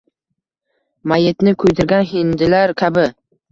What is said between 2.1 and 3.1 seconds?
hindilar kabi